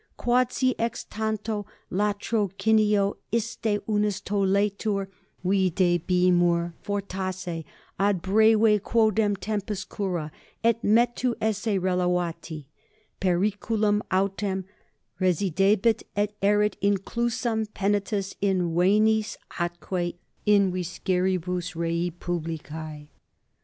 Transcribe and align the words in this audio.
Quodsi 0.17 0.73
ex 0.79 1.03
tanto 1.03 1.67
latrocinio 1.91 3.17
iste 3.31 3.79
unus 3.87 4.19
tolletur, 4.19 5.07
videbimur 5.45 6.73
fortasse 6.81 7.63
ad 7.99 8.23
breve 8.23 8.79
quoddam 8.81 9.35
tempus 9.39 9.85
cura 9.85 10.31
et 10.63 10.81
metu 10.83 11.35
esse 11.39 11.79
relevati, 11.79 12.65
periculum 13.21 14.01
autem 14.09 14.63
residebit 15.19 16.01
et 16.15 16.33
erit 16.41 16.77
inclusum 16.81 17.67
penitus 17.71 18.33
in 18.41 18.73
venis 18.73 19.37
atque 19.59 20.15
in 20.47 20.71
visceribus 20.71 21.75
rei 21.75 22.09
publicae. 22.09 23.07